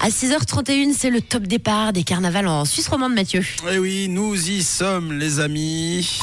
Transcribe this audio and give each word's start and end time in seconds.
À 0.00 0.08
6h31, 0.08 0.92
c'est 0.96 1.10
le 1.10 1.20
top 1.20 1.44
départ 1.44 1.92
des 1.92 2.02
carnavals 2.02 2.46
en 2.46 2.64
Suisse 2.64 2.88
romande, 2.88 3.14
Mathieu. 3.14 3.42
Eh 3.72 3.78
oui, 3.78 4.08
nous 4.08 4.50
y 4.50 4.62
sommes, 4.62 5.12
les 5.12 5.40
amis. 5.40 6.20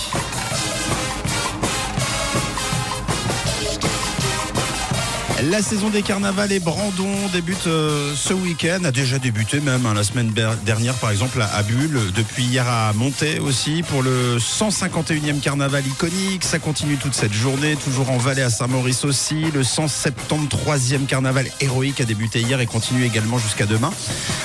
La 5.49 5.61
saison 5.61 5.89
des 5.89 6.03
carnavals 6.03 6.53
et 6.53 6.59
Brandon 6.59 7.09
débute 7.33 7.67
euh, 7.67 8.13
ce 8.15 8.33
week-end, 8.33 8.83
a 8.85 8.91
déjà 8.91 9.19
débuté 9.19 9.59
même 9.59 9.85
hein, 9.85 9.94
la 9.94 10.03
semaine 10.03 10.31
dernière 10.65 10.94
par 10.94 11.12
exemple 11.12 11.41
à, 11.41 11.53
à 11.53 11.63
Bulle, 11.63 11.99
depuis 12.15 12.44
hier 12.44 12.65
à 12.67 12.94
Monté 12.94 13.39
aussi 13.39 13.83
pour 13.83 14.03
le 14.03 14.37
151e 14.37 15.41
carnaval 15.41 15.85
iconique. 15.85 16.45
Ça 16.45 16.59
continue 16.59 16.95
toute 16.95 17.13
cette 17.13 17.34
journée, 17.34 17.76
toujours 17.76 18.09
en 18.09 18.17
Valais 18.17 18.41
à 18.41 18.49
Saint-Maurice 18.49 19.03
aussi. 19.03 19.44
Le 19.53 19.63
173e 19.63 21.05
carnaval 21.08 21.48
héroïque 21.59 21.99
a 21.99 22.05
débuté 22.05 22.40
hier 22.40 22.62
et 22.62 22.66
continue 22.66 23.04
également 23.04 23.38
jusqu'à 23.38 23.66
demain. 23.66 23.91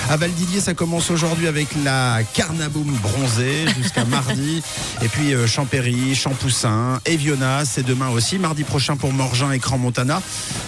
À 0.09 0.17
Valdilier, 0.17 0.59
ça 0.59 0.73
commence 0.73 1.11
aujourd'hui 1.11 1.47
avec 1.47 1.67
la 1.85 2.19
Carnaboum 2.33 2.91
bronzée 3.01 3.65
jusqu'à 3.77 4.03
mardi. 4.05 4.61
Et 5.01 5.07
puis 5.07 5.33
euh, 5.33 5.47
Champéry, 5.47 6.13
Champoussin, 6.13 6.99
Eviona, 7.05 7.63
c'est 7.63 7.83
demain 7.83 8.09
aussi. 8.09 8.37
Mardi 8.37 8.65
prochain 8.65 8.97
pour 8.97 9.13
Morgin 9.13 9.51
et 9.51 9.59
Cran-Montana. 9.59 10.21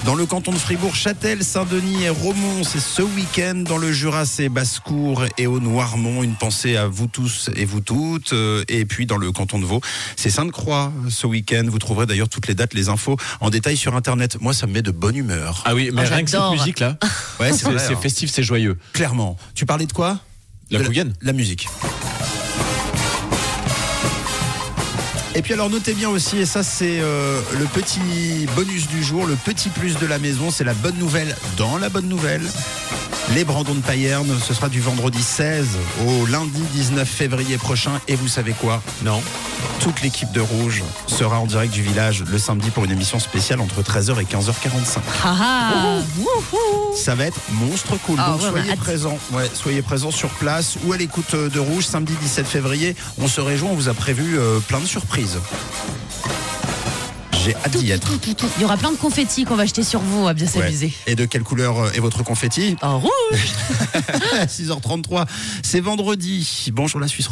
Dans 0.05 0.15
le 0.15 0.20
canton 0.25 0.51
de 0.51 0.57
Fribourg, 0.57 0.95
Châtel, 0.95 1.43
Saint-Denis 1.43 2.03
et 2.03 2.09
Romont, 2.09 2.63
c'est 2.63 2.79
ce 2.79 3.01
week-end. 3.01 3.55
Dans 3.67 3.77
le 3.77 3.91
Jura, 3.91 4.25
c'est 4.25 4.49
Basse-Cour 4.49 5.23
et 5.37 5.47
au 5.47 5.59
Noirmont. 5.59 6.23
Une 6.23 6.35
pensée 6.35 6.75
à 6.75 6.87
vous 6.87 7.07
tous 7.07 7.49
et 7.55 7.65
vous 7.65 7.81
toutes. 7.81 8.33
Euh, 8.33 8.63
Et 8.67 8.85
puis 8.85 9.05
dans 9.05 9.17
le 9.17 9.31
canton 9.31 9.59
de 9.59 9.65
Vaud, 9.65 9.81
c'est 10.15 10.29
Sainte-Croix 10.29 10.91
ce 11.09 11.27
week-end. 11.27 11.63
Vous 11.67 11.79
trouverez 11.79 12.05
d'ailleurs 12.05 12.29
toutes 12.29 12.47
les 12.47 12.55
dates, 12.55 12.73
les 12.73 12.89
infos 12.89 13.17
en 13.39 13.49
détail 13.49 13.77
sur 13.77 13.95
Internet. 13.95 14.37
Moi, 14.41 14.53
ça 14.53 14.67
me 14.67 14.73
met 14.73 14.81
de 14.81 14.91
bonne 14.91 15.15
humeur. 15.15 15.63
Ah 15.65 15.73
oui, 15.75 15.89
mais 15.93 16.03
Oh, 16.05 16.13
rien 16.13 16.23
que 16.23 16.29
cette 16.29 16.51
musique 16.51 16.79
là, 16.79 16.97
Ouais, 17.39 17.51
c'est 17.53 17.77
c'est 17.79 17.95
festif, 17.95 18.31
c'est 18.31 18.43
joyeux. 18.43 18.77
Clairement. 18.93 19.37
Tu 19.55 19.65
parlais 19.65 19.85
de 19.85 19.93
quoi? 19.93 20.19
La 20.69 20.79
De 20.79 21.11
La 21.21 21.33
musique. 21.33 21.67
Et 25.33 25.41
puis 25.41 25.53
alors 25.53 25.69
notez 25.69 25.93
bien 25.93 26.09
aussi, 26.09 26.39
et 26.39 26.45
ça 26.45 26.61
c'est 26.61 26.99
euh, 26.99 27.39
le 27.57 27.65
petit 27.65 28.45
bonus 28.55 28.87
du 28.87 29.01
jour, 29.01 29.25
le 29.25 29.35
petit 29.35 29.69
plus 29.69 29.97
de 29.97 30.05
la 30.05 30.19
maison, 30.19 30.51
c'est 30.51 30.65
la 30.65 30.73
bonne 30.73 30.97
nouvelle 30.97 31.35
dans 31.57 31.77
la 31.77 31.87
bonne 31.87 32.09
nouvelle. 32.09 32.41
Les 33.29 33.45
Brandons 33.45 33.75
de 33.75 33.79
Payerne, 33.81 34.27
ce 34.45 34.53
sera 34.53 34.67
du 34.67 34.81
vendredi 34.81 35.21
16 35.21 35.67
au 36.05 36.25
lundi 36.25 36.61
19 36.73 37.07
février 37.07 37.57
prochain. 37.57 37.91
Et 38.09 38.15
vous 38.15 38.27
savez 38.27 38.51
quoi? 38.51 38.81
Non. 39.05 39.21
Toute 39.79 40.01
l'équipe 40.01 40.31
de 40.33 40.41
Rouge 40.41 40.83
sera 41.07 41.39
en 41.39 41.45
direct 41.45 41.73
du 41.73 41.81
village 41.81 42.23
le 42.29 42.37
samedi 42.37 42.71
pour 42.71 42.83
une 42.83 42.91
émission 42.91 43.19
spéciale 43.19 43.61
entre 43.61 43.81
13h 43.81 44.19
et 44.19 44.25
15h45. 44.25 44.97
Ah 45.23 45.35
ah 45.39 45.99
Ça 46.95 47.15
va 47.15 47.25
être 47.25 47.39
monstre 47.51 47.95
cool. 48.05 48.17
Ah 48.19 48.31
Donc 48.31 48.41
ouais, 48.41 48.49
soyez 48.49 48.75
présents. 48.75 49.17
Ouais, 49.31 49.49
soyez 49.53 49.81
présents 49.81 50.11
sur 50.11 50.29
place 50.29 50.77
ou 50.85 50.91
à 50.91 50.97
l'écoute 50.97 51.33
euh, 51.33 51.49
de 51.49 51.59
Rouge 51.59 51.85
samedi 51.85 52.13
17 52.21 52.45
février. 52.45 52.95
On 53.17 53.27
se 53.27 53.39
réjouit, 53.39 53.69
on 53.71 53.75
vous 53.75 53.87
a 53.87 53.93
prévu 53.93 54.37
euh, 54.37 54.59
plein 54.59 54.79
de 54.79 54.85
surprises. 54.85 55.37
J'ai 57.43 57.55
hâte 57.55 57.75
d'y 57.77 57.89
être. 57.91 58.07
Tout, 58.07 58.17
tout, 58.17 58.33
tout. 58.35 58.45
Il 58.57 58.61
y 58.61 58.65
aura 58.65 58.77
plein 58.77 58.91
de 58.91 58.97
confettis 58.97 59.45
qu'on 59.45 59.55
va 59.55 59.65
jeter 59.65 59.83
sur 59.83 59.99
vous, 59.99 60.27
à 60.27 60.33
bien 60.33 60.45
Ouais. 60.45 60.51
s'amuser. 60.51 60.93
Et 61.07 61.15
de 61.15 61.25
quelle 61.25 61.41
couleur 61.43 61.79
euh, 61.79 61.91
est 61.93 61.99
votre 61.99 62.23
confetti? 62.23 62.75
En 62.81 62.99
rouge 62.99 63.09
6h33, 64.47 65.25
c'est 65.63 65.79
vendredi. 65.79 66.69
Bonjour 66.73 66.99
la 66.99 67.07
Suisse. 67.07 67.27